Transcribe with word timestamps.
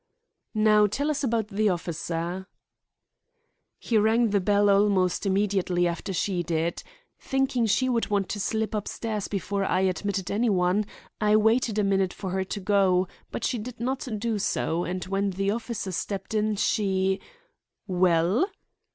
'""Now 0.55 0.87
tell 0.87 1.11
us 1.11 1.23
about 1.23 1.49
the 1.49 1.69
officer." 1.69 2.47
"He 3.77 3.99
rang 3.99 4.31
the 4.31 4.39
bell 4.41 4.67
almost 4.71 5.27
immediately 5.27 5.87
after 5.87 6.11
she 6.11 6.41
did. 6.41 6.81
Thinking 7.19 7.67
she 7.67 7.87
would 7.87 8.07
want 8.07 8.27
to 8.29 8.39
slip 8.39 8.73
upstairs 8.73 9.27
before 9.27 9.63
I 9.63 9.81
admitted 9.81 10.31
any 10.31 10.49
one, 10.49 10.85
I 11.21 11.35
waited 11.35 11.77
a 11.77 11.83
minute 11.83 12.13
for 12.13 12.31
her 12.31 12.43
to 12.43 12.59
go, 12.59 13.07
but 13.29 13.43
she 13.43 13.59
did 13.59 13.79
not 13.79 14.07
do 14.17 14.39
so, 14.39 14.85
and 14.85 15.03
when 15.05 15.29
the 15.29 15.51
officer 15.51 15.91
stepped 15.91 16.33
in 16.33 16.55
she—" 16.55 17.19
"Well!" 17.85 18.47